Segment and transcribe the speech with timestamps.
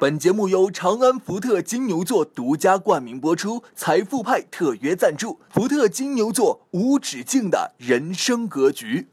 [0.00, 5.38] 本节目由长安福特金牛座独家冠名播出，财富派特约赞助。
[5.50, 9.06] 福特金牛座无止境的人生格局。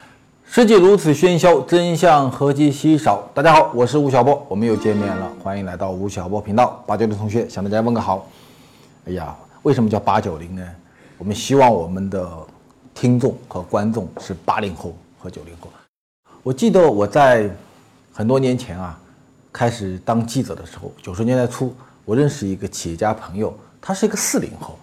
[0.46, 3.28] 世界如此喧嚣，真相何其稀少。
[3.34, 6.82] 大家好，我是吴晓波，我们又见面了，欢迎来到吴晓波频道。
[6.86, 8.26] 八九零同学向大家问个好。
[9.04, 10.66] 哎呀，为什么叫八九零呢？
[11.18, 12.26] 我们希望我们的
[12.94, 15.68] 听众和观众是八零后和九零后。
[16.42, 17.54] 我记得我在
[18.10, 18.98] 很多年前啊。
[19.58, 24.78] 开始当记者的时候，九十年代初，我认识一个企业家朋友，他是一个四零后，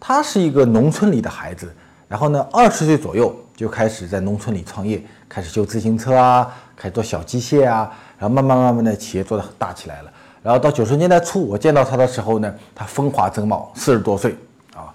[0.00, 1.70] 他是一个农村里的孩子，
[2.08, 10.10] 然后呢，二十岁左右就开始在农村里创业，开始修自行车啊，开始做小机械啊，然后慢慢慢慢的企业做得很大起来了。
[10.42, 14.34] 然后到九十年代初，我见到他的时候呢，他风华正茂，四十多岁
[14.74, 14.88] 啊，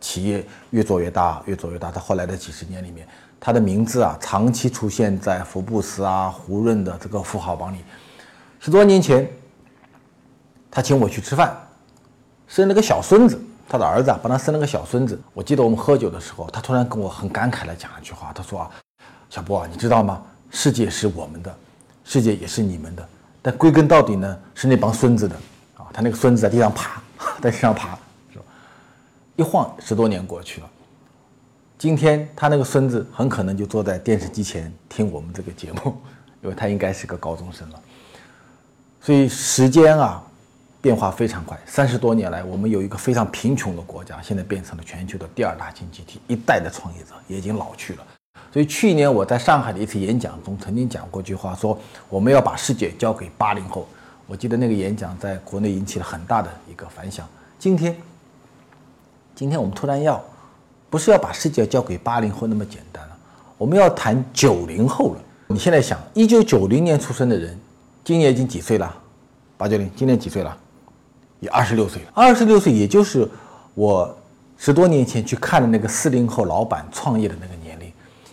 [0.00, 1.92] 企业越做越大，越做越大。
[1.92, 3.06] 他后来的几十年里面，
[3.38, 7.80] 他的名字啊，长期出现在福布斯啊、胡润的这个富豪榜里。
[8.60, 9.26] 十多年前，
[10.70, 11.56] 他请我去吃饭，
[12.46, 13.40] 生了个小孙子。
[13.66, 15.18] 他的儿子啊，帮他生了个小孙子。
[15.32, 18.70] 我记得我们喝酒的时候，他突然跟我很感慨地讲了一句话，他说：“啊，
[19.30, 20.20] 小波啊，你知道吗？
[20.50, 21.56] 世界是我们的，
[22.04, 23.08] 世界也是你们的。
[23.40, 25.36] 但归根到底呢，是那帮孙子的
[25.76, 25.86] 啊。
[25.92, 27.00] 他那个孙子在地上爬，
[27.40, 27.96] 在地上爬，
[28.30, 28.44] 是吧？
[29.36, 30.68] 一晃十多年过去了，
[31.78, 35.96] 今天他那个孙子很可能就坐在电视机前听我们这个节目，
[36.42, 37.80] 因为他应该是个高中生了。”
[39.02, 40.22] 所以时间啊，
[40.82, 41.58] 变化非常快。
[41.66, 46.20] 三十多年来，我们有一个非常贫穷的国家，现在变成了全球的第二大经济体。
[46.28, 48.06] 一代的创业者也已经老去了。
[48.52, 51.78] 所以去年我在上海的一次演讲中，曾经讲过一句话，说
[52.10, 53.88] 我们要把世界交给八零后。
[54.26, 57.26] 我记得那个演讲在国内引起了很大的一个反响。
[57.58, 57.96] 今天，
[59.34, 60.22] 今天我们突然要，
[60.90, 63.16] 不是要把世界交给八零后那么简单了，
[63.56, 65.20] 我们要谈九零后了。
[65.48, 67.58] 你现在想，一九九零年出生的人。
[68.10, 68.92] 今年已经几岁了？
[69.56, 70.56] 八九零，今年几岁了？
[71.38, 72.08] 也二十六岁了。
[72.12, 73.30] 二十六岁，也就是
[73.72, 74.12] 我
[74.58, 77.88] 十多年前去看的那个四零后老板创业的那个年龄，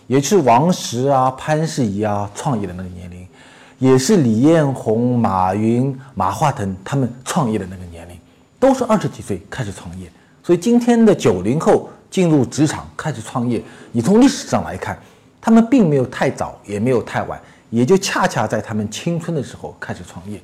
[0.08, 3.24] 也是王石啊、潘石屹啊创业的那个年龄，
[3.78, 8.18] 也是李彦宏、马云、马化腾他们创业的那个年龄，
[8.58, 10.10] 都是二十几岁开始创业。
[10.42, 13.62] 所以今天的九零后进入职场开始创业，
[13.92, 14.98] 你从历史上来看，
[15.40, 17.40] 他们并没有太早，也没有太晚。
[17.70, 20.40] 也就恰恰在他们青春的时候开始创业，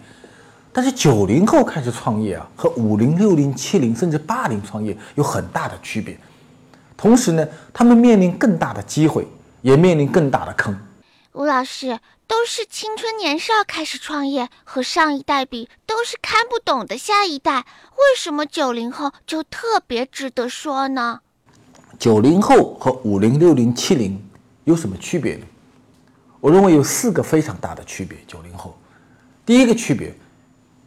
[0.72, 6.18] 但是九零后开始创业啊，和五零、六零、七零甚至八零创业有很大的区别。
[6.96, 9.26] 同时呢，他们面临更大的机会，
[9.62, 10.78] 也面临更大的坑。
[11.32, 17.58] 吴老师都是青春年少开始创业，和上一代比都是看不懂的下一代，
[17.92, 21.20] 为什么九零后就特别值得说呢？
[21.98, 24.22] 九零后和五零、六零、七零
[24.64, 25.46] 有什么区别呢？
[26.44, 28.18] 我认为有四个非常大的区别。
[28.28, 28.76] 九零后，
[29.46, 30.12] 第一个区别，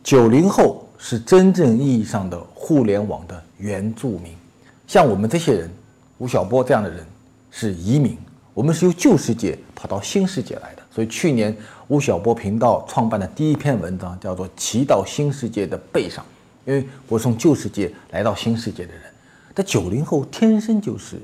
[0.03, 4.35] 九零后是真正意义上的互联网的原住民，
[4.85, 5.71] 像我们这些人，
[6.19, 7.03] 吴晓波这样的人
[7.49, 8.15] 是移民，
[8.53, 10.83] 我们是由旧世界跑到新世界来的。
[10.93, 11.57] 所以去年
[11.87, 16.23] 吴晓波频道创办的第一篇文章叫做《骑到新世界的背上》，
[16.69, 19.01] 因为我从旧世界来到新世界的人。
[19.55, 21.19] 但九零后天生就是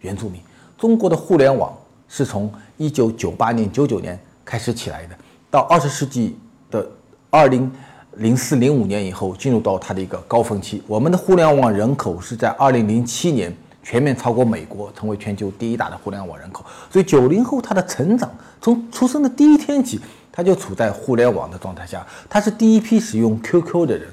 [0.00, 0.40] 原住民，
[0.78, 1.76] 中国的互联网。
[2.08, 5.16] 是从一九九八年、九九年开始起来的，
[5.50, 6.38] 到二十世纪
[6.70, 6.88] 的
[7.30, 7.70] 二零
[8.16, 10.82] 零四零五年以后，进入到它的一个高峰期。
[10.86, 16.64] 我们的互联网人口是在二零零七年全面超过美国，成为全球第一大的互联网人口。
[16.90, 18.30] 所以九零后他的成长，
[18.60, 20.00] 从出生的第一天起，
[20.32, 22.06] 他就处在互联网的状态下。
[22.28, 24.08] 他是第一批使用 QQ 的人，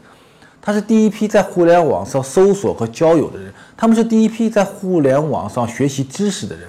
[0.62, 6.68] 他是第一批在互联网上搜索和交友的人，他们是第一批在互联网上学习知识的人。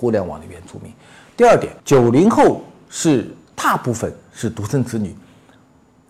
[0.00, 0.90] 互联网的原住民。
[1.36, 5.14] 第二点，九零后是大部分是独生子女，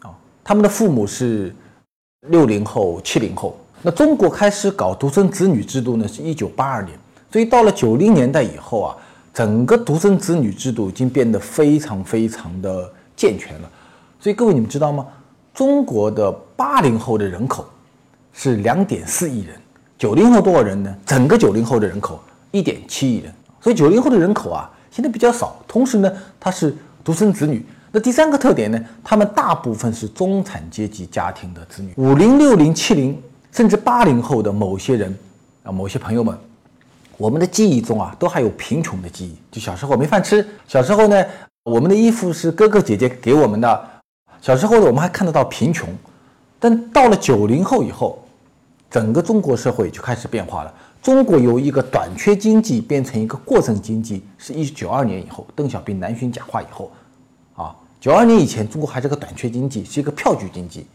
[0.02, 0.14] 啊，
[0.44, 1.52] 他们的父母是
[2.28, 3.58] 六零后、七零后。
[3.82, 6.96] 那中国开始搞独生子女制度呢，是一九八二年。
[7.32, 8.96] 所以到了九零年代以后啊，
[9.34, 13.70] 整个独生子女制度已经变得非常非常的健全了。
[14.20, 15.06] 所以各位你们知道吗？
[15.52, 17.64] 中国的八零后的人口
[18.32, 19.56] 是两点四亿人，
[19.98, 20.94] 九零后多少人呢？
[21.04, 22.20] 整个九零后的人口
[22.50, 23.34] 一点七亿人。
[23.60, 25.56] 所以九零后的人口啊，现在比较少。
[25.68, 26.74] 同时呢，他是
[27.04, 33.20] 独生子女，那第三个特点呢，他们大部分是中产阶级家庭的子女，五零、六零、七零，
[33.52, 35.16] 甚至八零后的某些人
[35.62, 36.36] 啊，某些朋友们，
[37.16, 41.24] 我们的记忆中啊，都还有贫穷的记忆，就小时候没饭吃，小时候呢，
[41.64, 43.88] 我们的衣服是哥哥姐姐给我们的，
[44.40, 45.88] 小时候呢，我们还看得到贫穷，
[46.58, 48.24] 但到了九零后以后，
[48.90, 50.74] 整个中国社会就开始变化了。
[51.02, 56.90] 中国由一个短缺经济变成一个过剩经济，是一九九二年以后，邓小平南巡讲话以后。
[57.54, 60.86] 啊九二年以前，中国还是个短缺经济，是一个票据经济。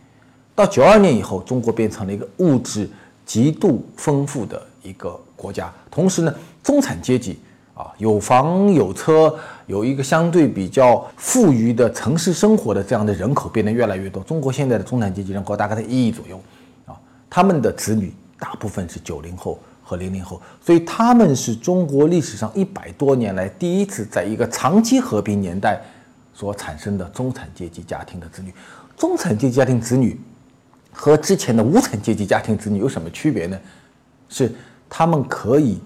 [0.56, 2.90] 到九二年以后，中国变成了一个物质
[3.26, 5.72] 极度丰富的一个国家。
[5.92, 7.38] 同时呢，中产阶级
[7.76, 9.36] 啊，有房有车，
[9.68, 14.24] 有一个相对比较富裕的城市生活的这样的人口变得越来越多。
[14.24, 16.40] 中国现在的中产阶级人口大概在一亿左右
[16.86, 16.98] 啊，
[17.30, 25.82] 他们的子女大部分是九零后和零零后，所以他们是中国历史上一百多年来第一次在一个长期和平年代。
[26.38, 28.54] 所产生的中产阶级家庭的子女，
[28.98, 30.20] 中产阶级家庭子女
[30.92, 33.58] 和之前的无产阶级家庭子女有什么区别呢？
[34.28, 34.52] 是
[34.90, 35.80] 他们可以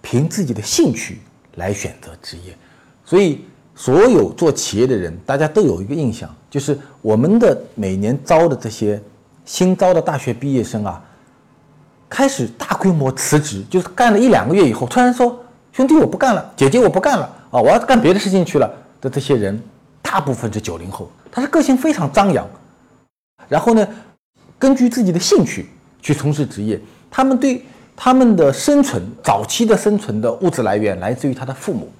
[0.00, 1.18] 凭自己的兴趣
[1.56, 2.56] 来选择职业，
[3.04, 3.40] 所以
[3.74, 9.02] 所有做企业的人，大家都有一个印象，就是我们的每年招的这些
[9.44, 11.04] 新招的大学毕业生啊，
[12.08, 15.38] 开始大规模辞职，就是干了一两个月以后，突然说
[15.72, 18.70] ：“兄弟，我不干了，姐姐我不干了啊，我要干别的事情去了。”
[19.00, 19.62] 的这些人，
[20.00, 22.48] 大部分是九零后，他是个性非常张扬，
[23.48, 23.86] 然后呢，
[24.58, 25.68] 根据自己的兴趣
[26.00, 26.80] 去从事职业。
[27.10, 27.64] 他们对
[27.94, 31.90] 他们的生存早期的生存的物质来源来自于他的父母，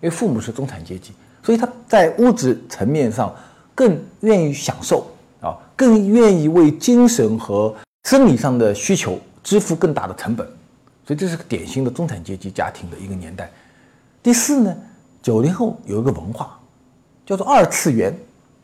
[0.00, 1.12] 因为父母是中产阶级，
[1.42, 3.34] 所以他在物质层面上
[3.74, 5.06] 更愿意享受
[5.40, 7.74] 啊，更愿意为精神和
[8.04, 10.44] 生理上的需求支付更大的成本，
[11.06, 13.48] 所以这是个典型的中产阶级家庭的一个年代。
[14.22, 14.76] 第四呢？
[15.22, 16.58] 九零后有一个文化，
[17.24, 18.14] 叫做二次元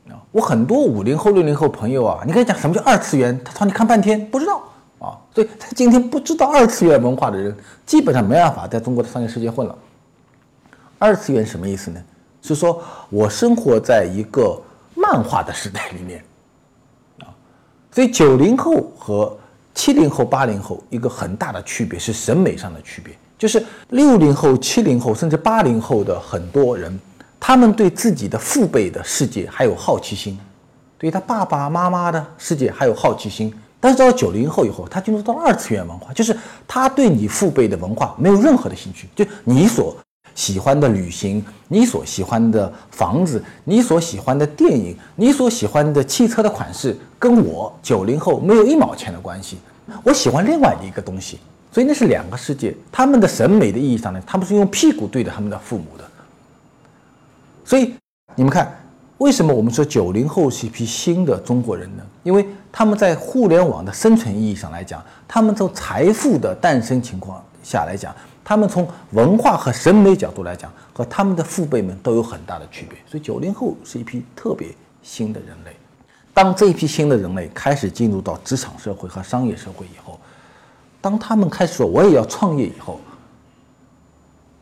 [0.08, 0.20] 啊。
[0.30, 4.62] 我很多五零后、六零后朋友啊，你跟他讲什么叫二次元，他朝你看半天不知道
[4.98, 5.16] 啊。
[5.34, 7.56] 所以他今天不知道二次元文化的人，
[7.86, 9.78] 基本上没办法在中国的商业世界混了。
[10.98, 12.02] 二次元什么意思呢？
[12.42, 14.60] 是说我生活在一个
[14.94, 16.22] 漫画的时代里面
[17.20, 17.28] 啊。
[17.90, 19.34] 所以九零后和
[19.80, 23.14] 七零后、八零后一个很大的区别是审美上的区别。
[23.38, 27.00] 就是六零后、七零后，甚至八零后的很多人，
[27.40, 30.38] 他们对自己的父辈的世界还有好奇心，
[30.98, 33.50] 对他爸爸妈妈的世界还有好奇心。
[33.80, 36.36] 但是到了九零后以后，他进入到二次元文化，就是
[36.68, 39.08] 他对你父辈的文化没有任何的兴趣。
[39.16, 39.96] 就你所
[40.34, 49.56] 喜欢的旅行，你所喜欢的房子，你所喜欢的电影，你所喜欢的汽车的款式，跟我九零后没有一毛钱的关系。
[50.02, 51.38] 我喜欢另外一个东西。
[51.72, 56.04] 所以那是两个世界，他们的审美的意义上呢，他们是用屁股对着他们的父母的。
[57.64, 57.94] 所以
[58.34, 58.76] 你们看，
[59.19, 62.02] 为什么我们说九零后是一批新的中国人呢？
[62.25, 72.98] 因为他们在互联网的生存意义上来讲，他们从财富的诞生情况下来讲，他们从文化和审美角度来讲，和他们的父辈们都有很大的区别。
[73.06, 74.66] 所以九零后是一批特别
[75.04, 75.70] 新的人类。
[76.32, 80.18] 当这一批新的人类开始进入到职场社会和商业社会以后，
[81.00, 83.00] 当他们开始说我也要创业以后，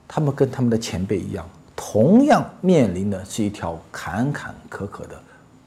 [0.06, 5.20] 他们跟他们的前辈一样，同样面临的是一条坎坎坷坷的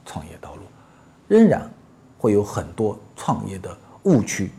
[0.06, 0.64] 创业道路，
[1.28, 1.70] 仍然
[2.18, 4.52] 会有很多创业的误区。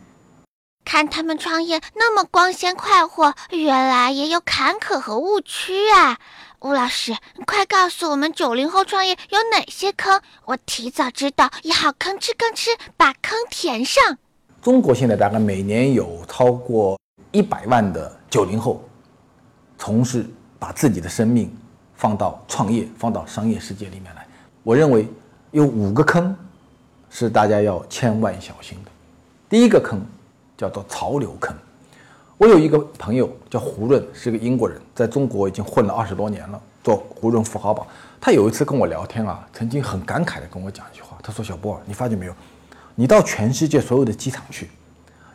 [0.85, 6.19] 看他们创业那么光鲜快活，原来也有坎坷和误区啊！
[6.63, 7.13] 吴老师，
[7.45, 10.21] 快告诉我们九零后创业有哪些坑？
[10.45, 14.17] 我提早知道也好吭哧吭哧把坑填上。
[14.61, 16.97] 中国现在大概每年有超过
[17.33, 18.81] 一百万的九零后，
[19.77, 20.25] 从事
[20.57, 21.53] 把自己的生命
[21.95, 24.25] 放到创业、放到商业世界里面来。
[24.63, 25.05] 我认为
[25.51, 26.33] 有五个坑
[27.09, 28.91] 是大家要千万小心的。
[29.49, 29.99] 第一个坑
[30.55, 31.53] 叫做潮流坑。
[32.37, 37.85] 我有一个朋友叫胡润，是个英国人，在中国已经混了二十多年了，做胡润富豪榜。
[38.19, 42.33] 他有一次跟我聊天啊，曾经很感慨的跟我讲一句话，他说：“小波，你发觉没有？”
[42.95, 44.69] 你到全世界所有的机场去，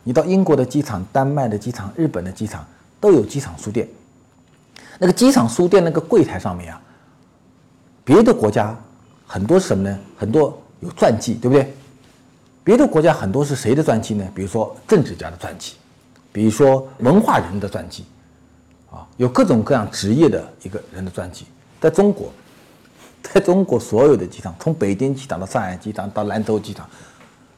[0.03, 2.65] 你到英国的机场、丹麦的机场、日本的机场
[2.99, 3.87] 都有机场书店。
[4.97, 6.81] 那个机场书店那个柜台上面啊，
[8.03, 8.77] 别的国家
[9.25, 9.99] 很多是什么呢？
[10.17, 11.73] 很多有传记，对不对？
[12.63, 14.27] 别的国家很多是谁的传记呢？
[14.33, 15.73] 比如说政治家的传记，
[16.31, 18.05] 比如说文化人的传记，
[18.91, 21.45] 啊，有各种各样职业的一个人的传记。
[21.81, 22.31] 在中国，
[23.21, 26.87] 在中国所有的机场，从北京机场到上海机场到兰州机场。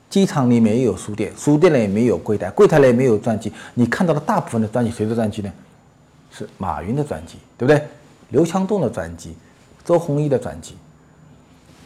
[0.10, 3.50] 机场里面也有书店，书店里也没有柜台，柜台里也没有传记。
[3.74, 5.50] 你看到的大部分的传记，谁的传记呢？
[6.34, 7.88] 是马云的传记，对不对？
[8.30, 9.36] 刘强东的传记，
[9.86, 10.75] 周鸿祎的传记，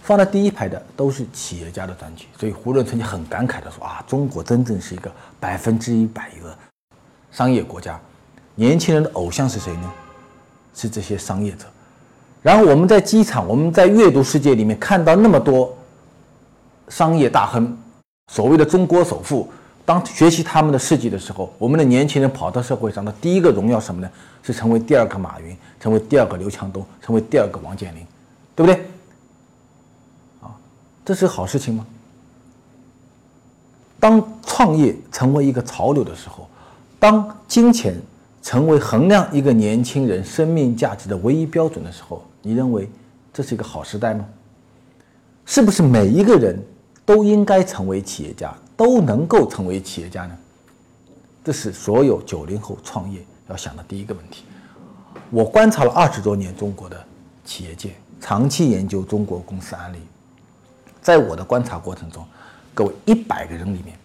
[0.01, 6.56] 放在第一排的都是企业家的传记，所以胡润曾经很感慨的说啊，中国真正是一个百分之一百一个
[7.36, 8.00] 商业国家，
[8.56, 9.92] 年轻人的偶像是谁呢？
[10.74, 11.65] 是这些商业者。
[12.42, 15.75] 然后我们在机场，我们在阅读世界里面看到那么多
[16.88, 17.77] 商业大亨，
[18.32, 19.51] 所谓的中国首富，
[19.84, 24.10] 当学习他们的事迹的时候，我们的年轻人跑到社会上的第一个荣耀什么呢？
[24.42, 28.06] 是成为第二个马云，成为第二个刘强东，成为第二个王健林，
[28.56, 28.82] 对不对？
[30.42, 30.56] 啊
[31.04, 31.86] 这是好事情吗？
[34.00, 36.48] 当创业成为一个潮流的时候，
[37.05, 37.93] 当金钱
[38.41, 42.89] 成为衡量一个年轻人生命价值的唯一标准的时候，你认为
[43.31, 44.25] 这是一个好时代吗？
[45.45, 46.59] 是不是每一个人
[47.05, 50.35] 都应该成为企业家，都能够成为企业家呢？
[51.43, 54.43] 这是所有九零后创业要想的第一个问题。
[55.29, 57.00] 我观察了二十多年中国的
[57.45, 60.00] 企业界，长期研究中国公司案例。
[61.03, 62.25] 在我的观察过程中，
[62.74, 63.95] 各位一百个人里面，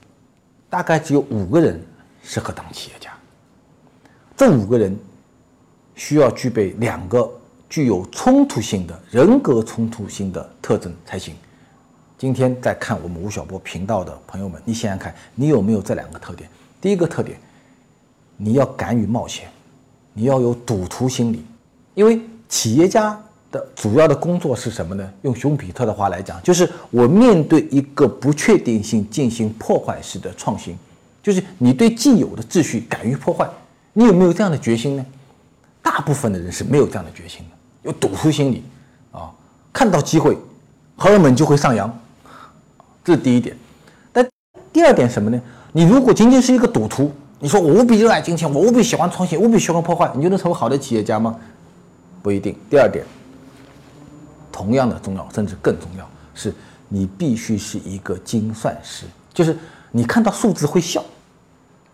[0.69, 1.81] 大概只有五个人
[2.23, 3.11] 适合当企业家。
[4.37, 4.97] 这五个人
[5.95, 7.31] 需要具备两个
[7.69, 11.35] 具有冲突性的人格冲突性的特征才行。
[12.19, 16.49] 今天在看我们吴晓波频道的朋友们，你想想看，你有没有这两个特点？
[16.81, 17.39] 第一个特点，
[18.37, 19.49] 你要敢于冒险，
[20.13, 21.45] 你要有赌徒心理，
[21.95, 23.21] 因为企业家。
[23.53, 25.13] 的主要的工作是什么呢？
[25.23, 30.79] 用熊彼特的话来讲，就是我面对一个不确定性进行破坏式的创新，
[31.23, 33.49] 就是你对既有的秩序敢于破坏，
[33.93, 35.05] 你有没有这样的决心呢？
[35.83, 38.63] 大部分的人是没有这样的决心的，有赌徒心理
[39.13, 39.31] 啊，
[39.73, 40.37] 看到机会，
[40.97, 41.93] 荷尔蒙就会上扬，
[43.05, 43.57] 这是第一点。
[44.13, 44.27] 但
[44.73, 45.41] 第二点什么呢？
[45.73, 51.37] 你如果仅仅是一个赌徒，你说我无比热爱金钱，我无比喜欢创新，无比喜欢破坏，你就能成为好的企业家吗？
[52.23, 52.55] 不一定。
[52.69, 53.05] 第二点。
[54.53, 56.53] 同样的重要，甚至更重要，是
[56.89, 59.57] 你必须是一个精算师，就是
[59.91, 61.05] 你看到数字会笑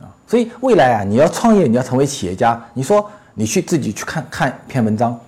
[0.01, 0.09] 啊。
[0.27, 5.19] 所以未来啊，你要创业，你要成为企业家，你说你去自己去看看一篇文章，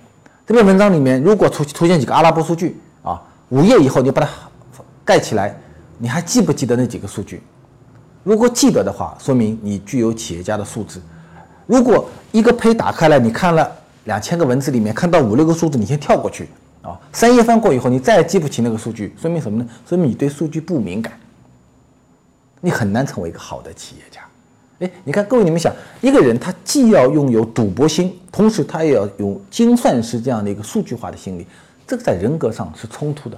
[0.45, 4.29] 这篇文章里面如果出出现几个阿拉伯数据啊，五页以后你把它
[5.03, 5.55] 盖起来，
[5.97, 7.41] 你还记不记得那几个数据？
[8.23, 11.01] 如果记得的话，说明你具有企业家的素质。
[11.65, 13.71] 如果一个胚打开来，你看了
[14.03, 16.49] 两千个文字里面看到五六个数字，你先跳过去。
[16.81, 19.69] 啊，三页翻过以后，你再也记不起那个数据，说明什么呢？
[19.87, 21.13] 说明你对数据不敏感，
[22.61, 24.21] 你很难成为一个好的企业家。
[24.79, 31.45] 哎，你看各位，你们想，一个人他既要拥有赌博心，同时他也要有精算师这样的一个数据化的心理，
[31.85, 33.37] 这个在人格上是冲突的。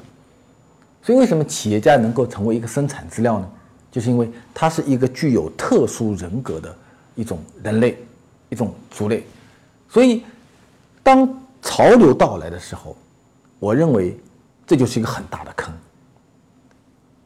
[1.02, 3.50] 所以，为什么企业家能够成为一个生产资料呢？
[3.92, 6.74] 就是因为他是一个具有特殊人格的
[7.16, 7.98] 一种人类，
[8.50, 9.26] 一种族类。
[9.90, 10.24] 所以，
[11.02, 11.28] 当
[11.64, 12.96] 潮流到来的时候，
[13.58, 14.16] 我认为
[14.68, 15.74] 这就是一个很大的坑。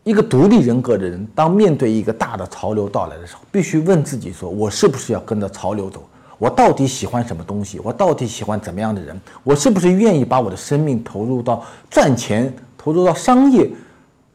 [0.05, 6.07] 一个独立人格的人，当面对一个大的潮流到来的时候，必须问自己：说我是不是要跟着潮流走？
[6.37, 7.79] 我到底喜欢什么东西？
[7.79, 9.19] 我到底喜欢怎么样的人？
[9.43, 13.67] 我是不是愿意把我的生命投入到赚钱、投入到商业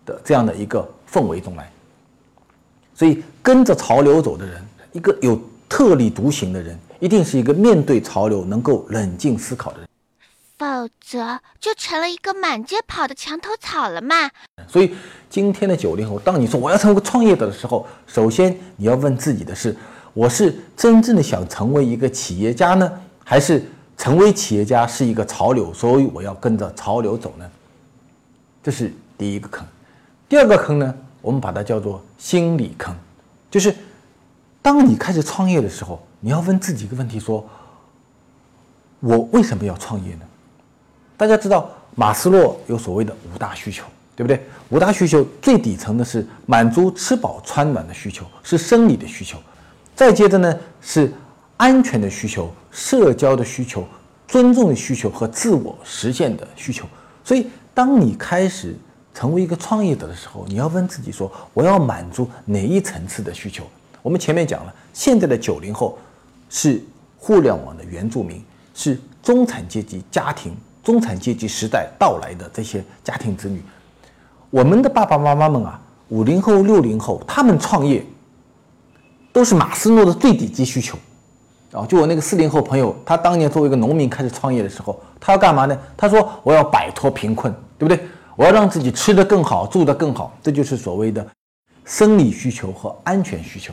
[0.04, 1.70] 的这样的一个氛围中来？
[2.92, 4.60] 所以，跟着潮流走的人，
[4.90, 9.86] 一个有特立独行的人，一定是一个面对潮流能够冷静思考的人。
[10.60, 14.30] 否则就成了一个满街跑的墙头草了嘛。
[14.68, 14.94] 所以
[15.30, 19.74] 今天的九零后，当你说我要成为个创业者的时候，首先你要问自己的是：
[20.12, 22.92] 我是真正的想成为一个企业家呢，
[23.24, 23.64] 还是
[23.96, 27.50] 成为企业家是一个潮流，所以我要跟着潮流走呢？
[28.62, 29.66] 这是第一个坑。
[30.28, 32.94] 第二个坑呢，我们把它叫做心理坑，
[33.50, 33.74] 就是
[34.60, 37.48] 当你开始创业的时候，你要问自己一个问题：说
[39.00, 40.26] 我为什么要创业呢？
[41.20, 43.84] 大家知道马斯洛有所谓的五大需求，
[44.16, 44.42] 对不对？
[44.70, 49.36] 五大需求最底层的是满足吃饱穿暖的需求，是生理的需求。
[49.94, 51.12] 再接着呢是
[51.58, 53.86] 安全的需求、社交的需求、
[54.26, 56.86] 尊重的需求和自我实现的需求。
[57.22, 58.74] 所以，当你开始
[59.12, 63.62] 成为一个创业者的时候，你要问自己说：我要满足哪一层次的需求？
[64.00, 65.98] 我们前面讲了，现在的九零后
[66.48, 66.82] 是
[67.18, 70.56] 互联网的原住民，是中产阶级家庭。
[70.82, 73.62] 中产阶级时代到来的这些家庭子女，
[74.48, 78.04] 我们的爸爸妈妈们啊，五零后、六零后，他们创业
[79.32, 80.98] 都是马斯诺的最底级需求
[81.72, 81.86] 啊。
[81.86, 85.78] 就我那个四零后朋友，他当年作为一个农民开始创业的时候，他要干嘛呢？
[85.96, 88.02] 他说：“我要摆脱贫困，对不对？
[88.34, 91.26] 我要让自己吃得更好，住得更好。”这就是所谓的
[91.84, 93.72] 生理需求和安全需求。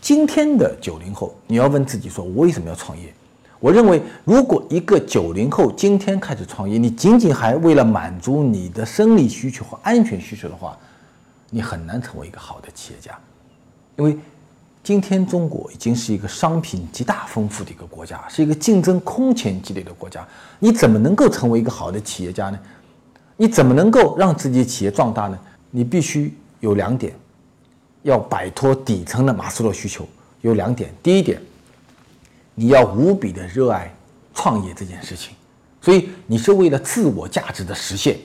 [0.00, 3.14] 今天的九零后，你要问自己说：“我为什么要创业？
[3.60, 10.76] 我认为，如果一个九零后今天开始创业，你仅仅还为了满足你的生理需求和安全需求的话，
[11.50, 13.18] 你很难成为一个好的企业家，
[13.96, 14.16] 因为
[14.84, 20.26] 今天中国已经是一个商品极大丰富的一个国家，是一个竞争空前激烈的国家。
[20.58, 22.58] 你怎么能够成为一个好的企业家呢？
[23.36, 25.38] 你怎么能够让自己企业壮大呢？
[25.70, 27.12] 你必须有两点，
[28.02, 30.08] 要摆脱底层的马斯洛需求。
[30.40, 31.40] 有两点，第一点，
[32.58, 33.94] 你要无比的热爱
[34.34, 35.32] 创业这件事情，
[35.80, 38.18] 所以你是为了自我价值的实现。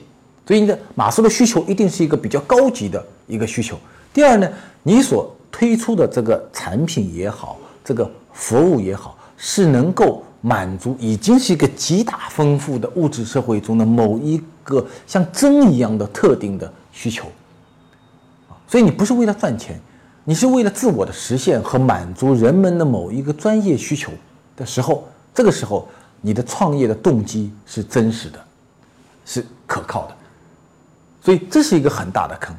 [0.44, 3.78] 所以你的马斯洛需求一定是一个比较高级的一个需求。
[4.12, 4.50] 第二呢，
[4.82, 17.28] 你所推出的这个产品也好，这个服务也好，是能够满足已经是一个极大丰富的物质社会中的某一个像针一样的特定的需求。
[18.66, 19.80] 所以你不是为了赚钱，
[20.24, 24.10] 你是为了自我的实现和满足人们的某一个专业需求
[24.56, 25.86] 的时候，这个时候
[26.22, 28.38] 你的创业的动机是真实的，
[29.26, 30.16] 是可靠的。
[31.22, 32.56] 所以这是一个很大的坑。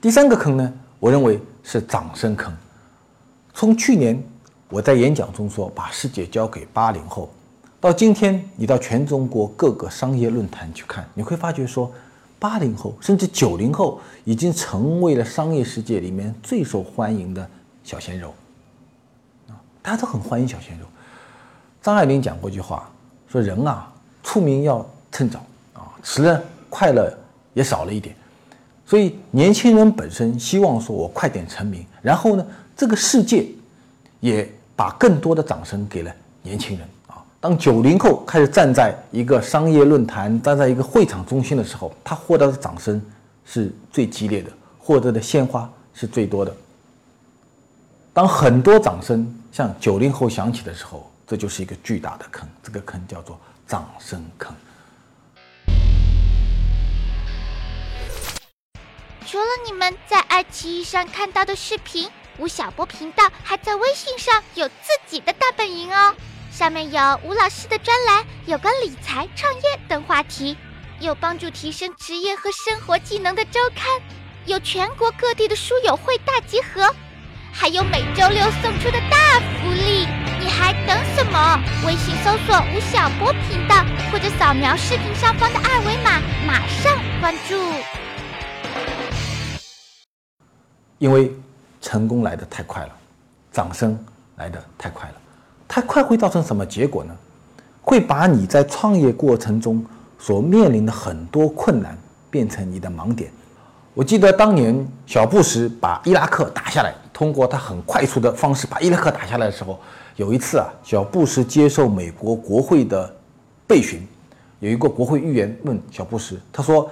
[0.00, 2.52] 第三个坑呢，我认为是掌声坑。
[3.54, 4.22] 从去年
[4.70, 7.30] 我在演讲中说把世界交给八零后，
[7.78, 11.92] 到今天你到全中国各个商业论坛去看，你会发觉说，
[12.42, 17.48] 八零后甚至九零后已经成为了商业世界里面最受欢迎的
[17.84, 18.34] 小鲜肉。
[19.48, 20.86] 啊，大家都很欢迎小鲜肉。
[21.80, 22.90] 张爱玲讲过一句话，
[23.28, 23.92] 说人啊，
[24.24, 25.38] 出名要趁早
[25.72, 27.16] 啊，迟了快乐。
[27.54, 28.16] 也少了一点，
[28.86, 33.46] 所以年轻人本身希望说我快点成名，然后呢，这个世界
[34.20, 36.10] 也把更多的掌声给了
[36.42, 36.88] 年轻人。
[37.42, 43.04] 当九零后开始站在一个商业论坛、站在一个会场中心的时候，他获得的掌声
[43.44, 46.56] 是最激烈的，获得的鲜花是最多的。
[48.12, 54.54] 当很多掌声向九零后响起的时候，这就是一个巨大的坑，这个坑叫做掌声坑。
[59.26, 62.08] 除了你们在爱奇艺上看到的视频，
[62.38, 66.14] 吴晓波频道还在微信上有自己的大本营哦。
[66.52, 70.54] 上面有吴老师的专栏，有关理财、创业等话题，
[71.00, 73.86] 有帮助提升职业和生活技能的周刊，
[74.44, 76.94] 有全国各地的书友会大集合，
[77.50, 80.06] 还有每周六送出的大福利。
[80.38, 81.58] 你还等什么？
[81.86, 87.56] 微信搜索吴晓波频道，或者扫描视频上方的二维码，马上关注。
[90.98, 91.32] 因为
[91.80, 92.94] 成功来得太快了，
[93.50, 93.98] 掌声
[94.36, 95.14] 来得太快了，
[95.72, 97.16] 太快会造成什么结果呢？
[97.80, 99.82] 会把你在创业过程中
[100.18, 101.96] 所面临的很多困难
[102.30, 103.32] 变成你的盲点。
[103.94, 109.80] 我记得当年小布什把伊拉克打下来，通过他很快速的方式把伊拉克打下来的时候，
[110.16, 113.10] 有一次啊，小布什接受美国国会的
[113.66, 114.06] 备询，
[114.60, 116.90] 有一个国会议员问小布什，他说：“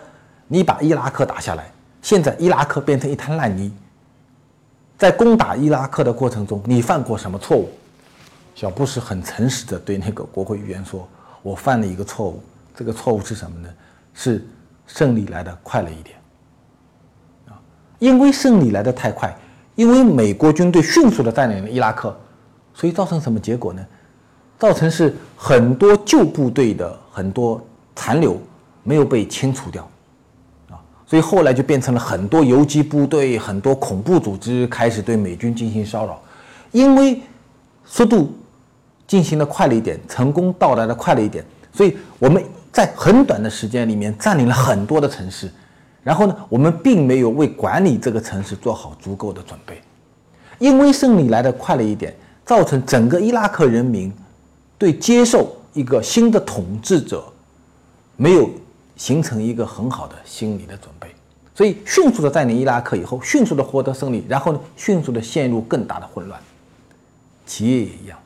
[0.49, 3.71] 你把伊拉克打下来，现在伊拉克变成一滩烂泥。”
[4.97, 7.69] 在攻打伊拉克的过程中，你犯过什么错误？
[8.61, 11.09] 小布什很诚实的对那个国会议员说
[11.41, 12.43] ：“我犯了一个错误，
[12.77, 13.71] 这个错误是什么呢？
[14.13, 14.47] 是
[14.87, 16.15] 胜利来的快了一点。
[17.49, 17.57] 啊，
[17.99, 19.35] 因为胜利来的太快，
[19.77, 22.15] 因为美国军队迅速的占领了伊拉克，
[22.75, 23.83] 所以造成什么结果呢？
[24.59, 27.59] 造成是很多旧部队的很多
[27.97, 28.39] 残留
[28.83, 29.89] 没有被清除掉。”
[30.69, 36.21] 啊所以后来就变成了很多游击部队、很多恐怖组织开始对美军进行骚扰，
[36.73, 37.23] 因为
[37.87, 38.31] 速度
[39.11, 45.51] 进行的快了一点，成功到来的快了一点，所以我们在很短的时间里面占领了很多的城市，
[46.05, 49.83] 然后呢，我们并没有为管理这个城市做好足够的准备，
[50.61, 52.15] 因为胜利来的快了一点，
[52.47, 54.13] 造成整个伊拉克人民
[54.79, 57.25] 对接受一个新的统治者
[58.17, 58.49] 没有。
[58.97, 61.09] 形成一个很好的心理的准备，
[61.55, 66.39] 所以迅速的占领伊拉克以后，迅速的获得胜利，然后呢，迅速的陷入更大的混乱。
[67.47, 68.19] 企业也一样，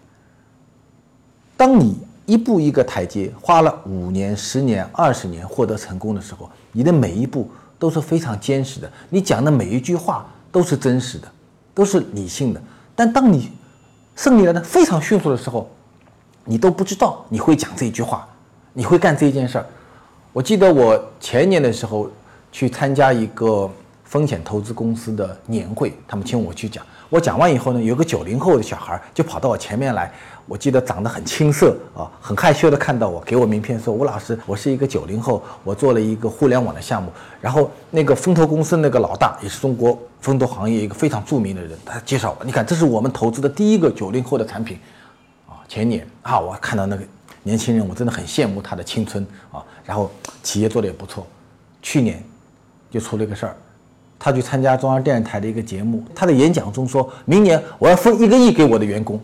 [1.57, 11.29] 当你一步一个台阶，花了五年、十年、二十年获得成功的时候，你的每一步都是非常坚实的，你讲的每一句话都是真实的，
[11.75, 12.61] 都是理性的。
[12.97, 13.53] 但当你
[14.17, 15.69] 胜利来的非常迅速的时候，
[16.45, 18.27] 你都不知道你会讲这一句话，
[18.73, 19.67] 你会干这一件事儿。
[20.33, 22.11] 我记得我前年的时候
[22.51, 23.71] 去参加一个
[24.03, 26.85] 风险投资公司的年会，他们请我去讲。
[27.09, 30.13] 我讲完以后呢，有个九零后的小孩就跑到我前面来。
[30.47, 44.79] 我记得长得很青涩啊，很害羞的看到我，给我名片说：“吴老师，我是一个九零后，我做了一个互联网的项目。”然后那个风投公司那个老大也是中国风投行业一个非常著名的人，他介绍我：“你看，这是我们投资的第一个九零后的产品，
[45.49, 47.03] 啊，前年啊，我看到那个
[47.43, 49.65] 年轻人，我真的很羡慕他的青春啊。
[49.83, 50.11] 然后
[50.43, 51.27] 企业做的也不错。
[51.81, 52.23] 去年
[52.91, 53.57] 就出了一个事儿，
[54.25, 59.21] 他去参加中央电视台的一个节目，他的演讲中说明年我要分一个亿给我的员工。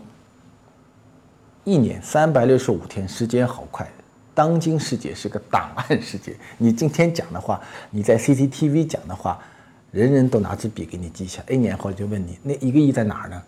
[1.63, 3.91] 一年三百六十五天，时间好快。
[4.35, 7.59] 当今世界是个档案世界，你今天讲的话，
[7.89, 9.39] 你在 CCTV 讲的话，
[9.89, 11.41] 人人都拿支笔给你记下。
[11.49, 13.41] 一年后就问你，那一个亿在哪儿呢？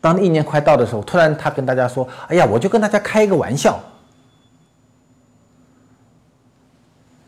[0.00, 3.80] 当一年快到的时候，突然他跟大家说：“哎呀，我就跟大家开一个玩笑。”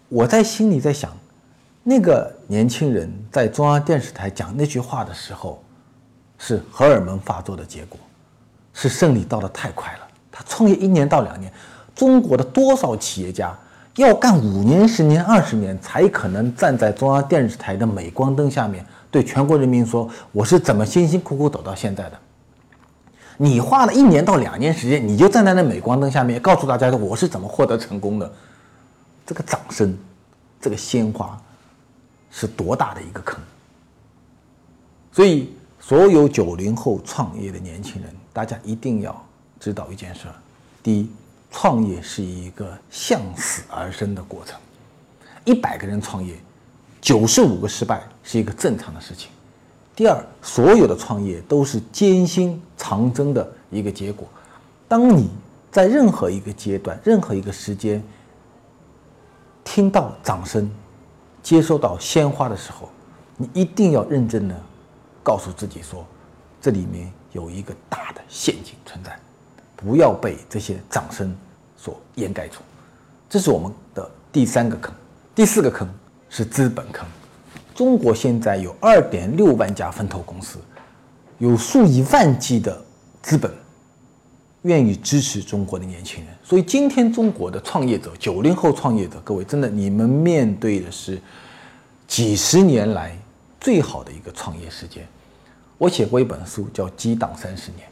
[0.09, 1.11] 我在心里在想，
[1.89, 5.65] 那个年轻人在中央电视台讲那句话的时候，
[6.37, 7.99] 是荷尔蒙发作的结果，
[8.75, 10.01] 是胜利到的太快了。
[10.31, 11.51] 他创业一年到两年。
[11.95, 13.59] 中国的多少企业家
[13.97, 22.19] 要干五年、十年、二十年，才可能站在中央电视台的镁光灯下面，对全国人民说：“我是怎么辛辛苦苦走到现在的？”
[23.39, 28.31] 你花了一年到两年时间，你就站在那镁光灯下面，告诉大家我是怎么获得成功的。
[29.25, 29.97] 这个掌声，
[30.61, 31.41] 这个鲜花，
[32.31, 33.41] 是多大的一个坑！
[35.13, 39.27] 所以，所有九零后创业的年轻人，大家一定要
[39.59, 40.27] 知道一件事：
[40.83, 41.11] 第一。
[41.51, 44.61] 创业是一个向死而生的过程，
[45.47, 46.35] 一百个人创业，
[47.01, 49.31] 九十五个失败是一个正常的事情。
[49.97, 54.29] 第二，所有的创业都是艰辛长征的一个结果。
[54.87, 55.31] 当你
[55.73, 58.03] 在任何一个阶段、任何一个时间
[59.65, 60.71] 听到掌声、
[61.49, 62.91] 接收到鲜花的时候，
[63.39, 64.55] 你一定要认真的
[65.23, 66.05] 告诉自己说，
[66.61, 69.19] 这里面有一个大的陷阱存在。
[69.75, 71.35] 不要被这些掌声
[71.75, 72.59] 所掩盖住，
[73.31, 74.93] 这是我们的第三个坑。
[75.35, 75.89] 第四个坑
[76.29, 77.09] 是资本坑。
[77.75, 80.59] 中国现在有二点六万家分投公司，
[81.39, 82.79] 有数以万计的
[83.23, 83.51] 资本
[84.63, 86.35] 愿意支持中国的年轻人。
[86.43, 91.21] 所以今天中国的创业者，九零后创业者，各位真的，你们面对的是
[92.07, 93.17] 几十年来
[93.61, 95.07] 最好的一个创业时间。
[95.77, 97.87] 我写过一本书，叫《激荡三十年》。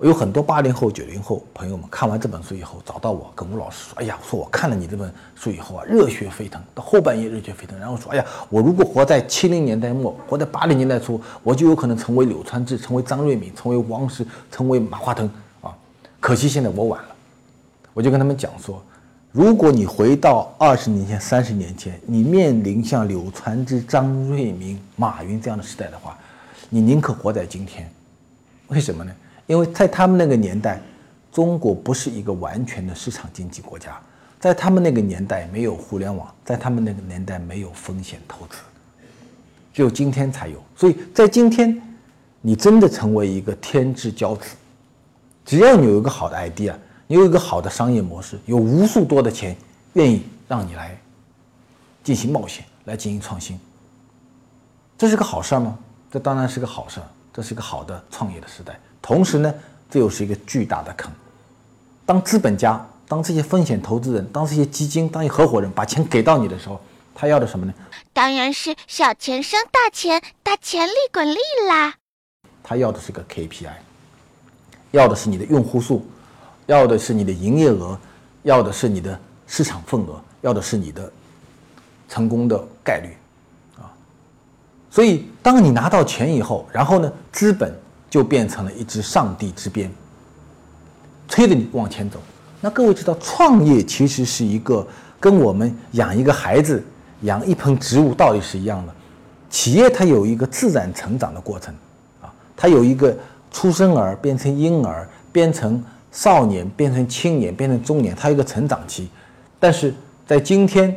[0.00, 7.78] 有很多八零后、九零后朋友们看完这本书以后，找到我，跟吴老师说：“哎呀，说我看了你这本书以后啊，热血沸腾，到后半夜热血沸腾。
[7.78, 15.30] 然后说：哎呀，我如果活在七零年代末，活在八零年代初，我就有可能成为柳传志，成为张瑞敏，成为王石，成为马化腾！
[16.24, 17.14] 可惜现在我晚了。
[17.92, 18.82] 我就跟他们讲说：
[19.30, 26.18] 如果你回到二十年前、三十年前，你面临像柳传志、张瑞敏、马云这样的时代的话，
[26.70, 27.86] 你宁可活在今天。
[28.68, 29.12] 为什么呢？”
[29.46, 30.80] 因为在他们那个年代，
[31.30, 34.00] 中国不是一个完全的市场经济国家，
[34.40, 38.56] 在他们那个年代没有互联网，在他们那个年代没有风险投资，
[39.74, 40.56] 只有今天才有。
[40.74, 41.78] 所以在今天，
[42.40, 44.56] 你真的成为一个天之骄子，
[45.44, 46.74] 只要你有一个好的 idea，
[47.06, 49.56] 你有一个好的商业模式，有无数多的钱
[49.92, 50.98] 愿意让你来
[52.02, 53.58] 进行冒险，来进行创新，
[54.96, 55.78] 这是个好事儿吗？
[56.10, 58.78] 这当然是个好事儿，这是个好的创业的时代。
[59.02, 59.54] 同时呢，
[59.90, 61.12] 这又是一个巨大的坑。
[62.06, 66.80] 当资本家、当这些风险投资人、当这些基金、当一合伙人把钱给到你的时候，
[67.14, 67.74] 他要的什么呢？
[68.12, 71.94] 当然是小钱生大钱，大钱利滚利啦。
[72.62, 73.72] 他要的是个 KPI，
[74.94, 76.04] 要的是你的用户数，
[76.66, 77.98] 要的是你的营业额，
[78.42, 81.10] 要的是你的市场份额，要的是你的
[82.08, 83.08] 成功的概率
[83.76, 83.90] 啊。
[84.90, 87.74] 所以，当你拿到钱以后，然后呢，资本。
[88.10, 89.90] 就变成了一支上帝之鞭，
[91.26, 92.20] 催着你往前走。
[92.60, 94.86] 那各位知道，创业其实是一个
[95.18, 96.80] 跟我们养一个孩子、
[97.22, 98.94] 养一盆植物道理是一样的。
[99.50, 101.74] 企业它有一个自然成长的过程，
[102.22, 103.12] 啊，它有一个
[103.54, 109.08] 出生儿变成婴儿，变成少年，变成青年，变成中年，它有一个成长期。
[109.60, 109.94] 但是
[110.26, 110.92] 在今天，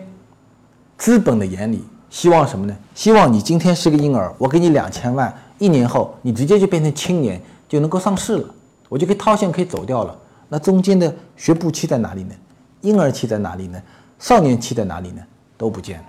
[0.98, 2.76] 资本的眼里，希望什么呢？
[2.96, 5.32] 希望你今天是个婴儿，我给你两千万。
[5.60, 7.40] 一年后，你直接就变成青年，
[7.70, 8.50] 就能够上市了，
[8.90, 10.18] 我就可以套现，可以走掉了。
[10.50, 12.34] 那中间的学步期在哪里呢？
[12.82, 13.80] 婴儿期在哪里呢？
[14.18, 15.22] 少年期在哪里呢？
[15.60, 16.06] 都不见了。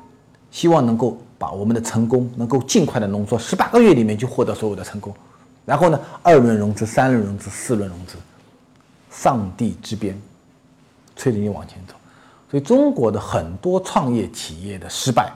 [0.50, 5.12] 希望能够把我们的成功能够尽快的浓缩，十八个月里面就获得所有的成功。
[5.68, 8.16] 然后呢，二轮融资、三轮融资、四轮融资，
[9.11, 10.18] 上帝之鞭，
[11.14, 11.92] 催着你往前走。
[12.50, 15.31] 所以中国的很多创业企业的失败，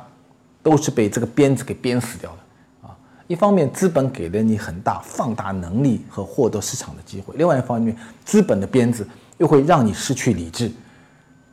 [0.62, 2.97] 都是被这个鞭子给鞭死掉的啊。
[3.27, 10.73] 一方面，资本给了你很大放大能力和获得市场的机会；另外一方面，资本的鞭子又会让你失去理智，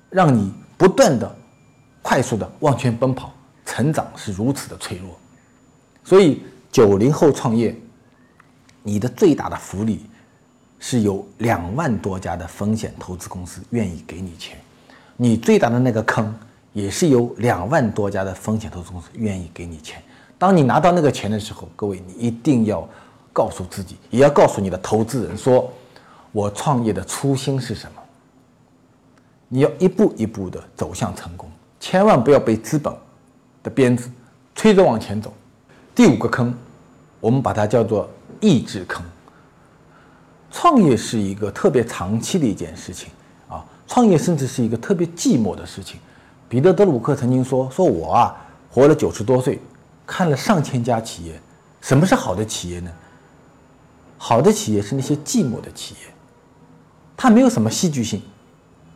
[0.10, 1.36] 让你不断的、
[2.02, 3.34] 快速的往前奔跑，
[3.65, 5.20] 成长是如此的脆弱。
[6.06, 7.78] 所以，九零后创业，
[8.84, 10.06] 你的最大的福利
[10.80, 14.58] 是有两万多家的风险投资公司愿意给你钱，
[15.18, 16.34] 你最大的那个坑
[16.72, 20.02] 也是有两万多家的风险投资公司愿意给你钱。
[20.38, 22.88] 当你拿到那个钱的时候，各位你一定要
[23.34, 25.70] 告诉自己，也要告诉你的投资人说，
[26.32, 28.02] 我创业的初心是什么？
[29.50, 32.94] 你要一步一步的走向成功，千万不要被资本
[33.62, 34.10] 的鞭子
[34.56, 35.34] 推着往前走。
[35.94, 36.58] 第五个坑，
[37.20, 39.04] 我们把它叫做意志坑。
[40.52, 43.10] 创业是一个特别长期的一件事情
[43.47, 45.99] 啊，创业甚至是一个特别寂寞的事情。
[46.47, 48.36] 彼得·德鲁克曾经说：“说我啊，
[48.71, 49.60] 活了九十多岁，
[50.08, 51.39] 看了上千家企业。
[51.82, 52.91] 什么是好的企业呢？
[54.17, 56.12] 好的企业是那些寂寞的企业，
[57.15, 58.21] 它没有什么戏剧性。”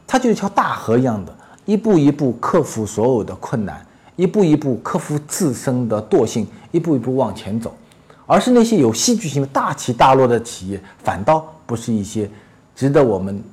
[0.08, 7.76] 它就像大河一样的，一步一步克服所有的困难，一步一步克服自身的惰性，一步一步往前走。
[8.26, 12.30] 而是那些有戏剧性的大起大落的企业，反倒不是一些
[12.76, 13.44] 值得我们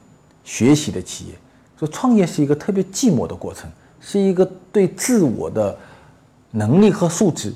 [0.45, 1.35] 学习的企业。
[1.79, 5.77] 所以，创业是一个特别寂寞的过程，是一个对自我的
[6.51, 7.53] 能力和素质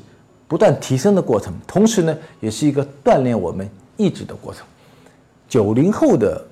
[0.49, 1.53] 不断提升的过程。
[1.67, 4.65] 同时呢，也是一个锻炼我们意志的过程。
[5.49, 6.43] 九零后的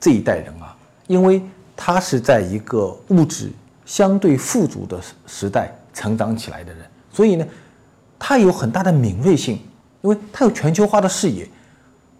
[0.00, 1.40] 这一代人啊，因为
[1.76, 3.50] 他是在一个物质
[3.86, 7.46] 相对富足的时代成长起来的人，所以呢，
[8.18, 9.58] 他有很大的敏锐性，
[10.04, 11.48] 因为他有全球化的视野，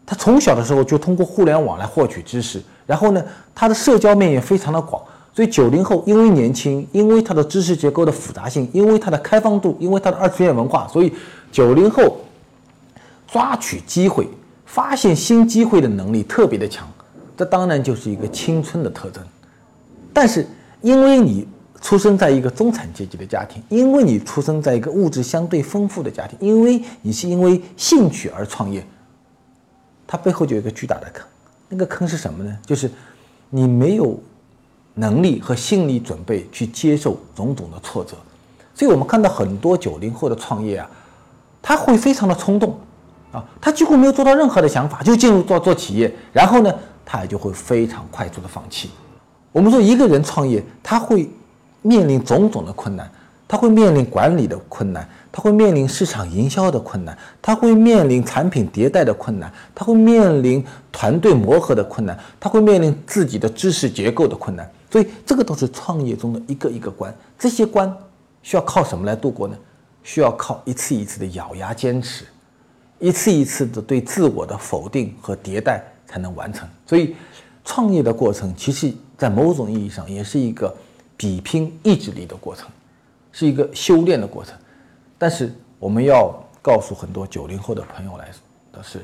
[0.06, 3.22] 他从小的时候就通过互联网来获取知识，然后呢，
[3.54, 5.02] 他的社交面也非常的广，
[5.34, 11.12] 所以九零后因为年轻，因为他的知识结构的复杂性，因为他的开放度，因为他的二次元文化，所以
[11.52, 12.16] 九零后
[13.28, 14.26] 抓取机会、
[14.64, 16.88] 发现新机会的能力特别的强，
[17.36, 19.22] 这当然就是一个青春的特征。
[20.10, 20.46] 但是，
[20.80, 21.46] 因为你
[21.84, 28.82] 出生在一个中产阶级的家庭，因为你出生在一个物质相对丰富的家庭，因为你是因为兴趣而创业，
[30.06, 31.26] 它背后就有一个巨大的坑。
[31.68, 32.58] 那个坑是什么呢？
[32.64, 32.90] 就是
[33.50, 34.18] 你没有
[34.94, 38.16] 能力和心理准备去接受种种的挫折。
[38.74, 40.90] 所以我们看到很多九零后的创业啊，
[41.60, 42.78] 他会非常的冲动
[43.30, 48.88] 啊，他几乎没有做到任何的想法就进入做做企业，然后呢，他也就会非常快速的放弃。
[49.52, 51.28] 我们说一个人创业，他会
[51.86, 53.10] 面临种种的困难，
[53.46, 64.66] 他会面临管理的困难，他会面临市场营销的困难，他会面临产品迭代的困难，他会面临团队磨合的困难，他会面临自己的知识结构的困难。
[64.90, 67.14] 所以这个都是创业中的一个一个关。
[67.38, 67.94] 这些关
[68.42, 69.54] 需要靠什么来度过呢？
[70.02, 72.24] 需要靠一次一次的咬牙坚持，
[72.98, 76.66] 一次一次的对自我的否定和迭代才能完成。
[76.86, 77.14] 所以，
[77.62, 78.90] 创业的过程其实。
[79.16, 80.74] 在某种意义上，也是一个
[81.24, 82.68] 比拼意志力的过程，
[83.32, 84.54] 是一个修炼的过程。
[85.16, 88.30] 但是，我们要告诉很多九零后的朋友来
[88.70, 89.02] 的是，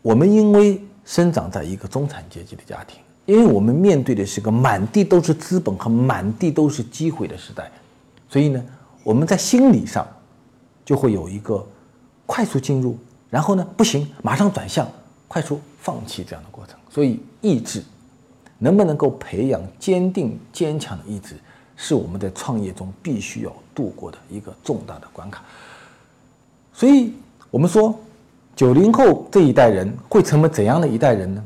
[0.00, 7.70] 我们因为生长在一个中产阶级的家庭，因为我们面对的是个满地都是资本和满地都是机会的时代，
[8.26, 8.64] 所以呢，
[9.04, 10.08] 我们在心理上
[10.86, 11.62] 就会有一个
[12.24, 12.96] 快速进入，
[13.28, 14.88] 然后呢，不行，马上转向，
[15.28, 16.78] 快速放弃这样的过程。
[16.88, 17.84] 所以，意志。
[18.62, 21.34] 能不能够培养坚定坚强的意志，
[21.76, 25.42] 是我们在创业中必须要度过的一个重大的关卡。
[26.74, 27.14] 所以，
[27.50, 27.98] 我们说，
[28.54, 31.42] 九零后这一代人会成为怎样的一代人呢？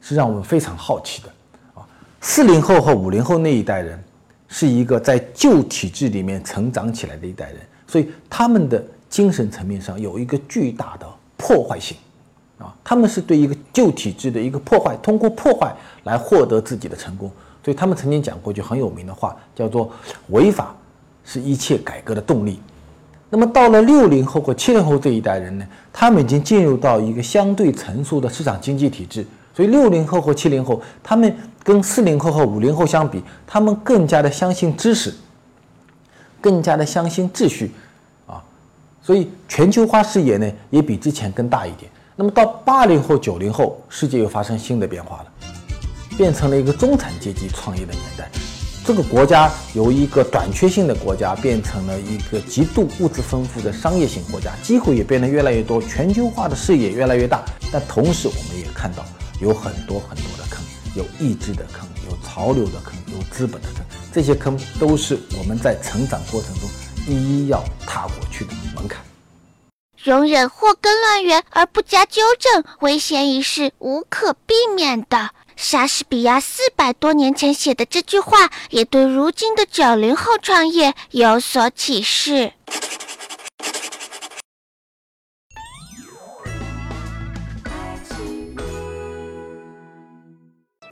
[0.00, 1.28] 是让我们非常好奇的
[1.74, 1.86] 啊。
[2.22, 4.02] 四零后和五零后那一代人，
[4.48, 11.96] 是一个在旧体制里面成长起来的一代人，所以他们的精神层面上有一个巨大的破坏性。
[12.58, 17.30] 啊，他们是对一个旧体制的一个破坏，通过破坏来获得自己的成功。
[17.64, 19.90] 所以他们曾经讲过一句很有名的话，叫做
[20.30, 20.74] “违法
[21.24, 22.60] 是一切改革的动力”。
[23.30, 29.24] 那么到了六零后和七零后这一代人呢，他们已经进入到一个相对成熟的市场经济体制。
[29.54, 35.14] 所以六零后和七零后，他们跟四零后和五零后相比，他们更加的相信知识，
[36.40, 37.70] 更加的相信秩序，
[38.26, 38.42] 啊，
[39.02, 41.90] 所以全球化视野呢也比之前更大一点。
[42.14, 45.26] 那么到八零后、九零后，世界又发生新的变化了，
[46.16, 48.30] 变成了一个中产阶级创业的年代。
[48.84, 57.42] 这个国家由一个短缺性的国家变成了一个极度物质丰富的商业型国家，机会也变得越来越多，全球化的视野越来越大。
[57.72, 59.04] 但同时，我们也看到
[59.40, 60.62] 有很多很多的坑，
[60.94, 63.86] 有意志的坑，有潮流的坑，有资本的坑。
[64.12, 66.68] 这些坑都是我们在成长过程中
[67.08, 69.02] 一一要踏过去的门槛。
[70.02, 75.30] 容忍祸根乱源而不加纠正，危险已是无可避免的。
[75.54, 82.52] 莎士比亚四百多年前写的这句话，也对如今的九零后创业有所启示。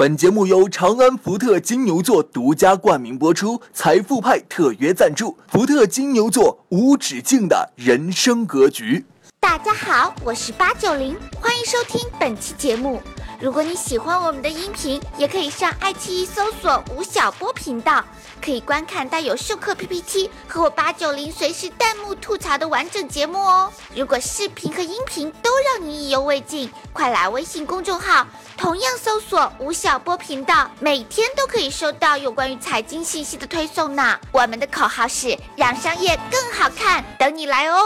[0.01, 5.37] 本节目由长安福特金牛座独家冠名播出，财富派特约赞助。
[5.49, 9.05] 福特金牛座无止境的人生格局。
[9.41, 12.99] 大家好，我是八九零，欢迎收听本期节目。
[13.43, 18.03] 如果你喜欢我们的音频，也可以上爱奇艺搜索吴晓波频道，
[18.41, 23.73] 可以观看带有授课 PPT 和我八九零随时弹幕吐槽的完整节目哦。
[23.95, 28.27] 如果视频和音频都让你意犹未尽，快来微信公众号，
[28.57, 34.19] 同样搜索吴晓波频道，每天都可以收到有关于财经信息的推送呢。
[34.33, 37.81] 我们的口号是让商业更好看，等你来哦。